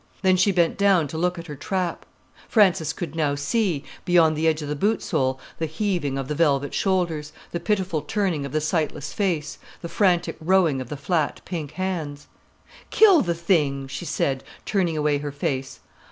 [0.23, 2.07] Then she bent down to look at her trap.
[2.49, 6.33] Frances could now see, beyond the edge of the boot sole, the heaving of the
[6.33, 11.39] velvet shoulders, the pitiful turning of the sightless face, the frantic rowing of the flat,
[11.45, 12.25] pink hands.
[12.89, 15.81] "Kill the thing," she said, turning away her face.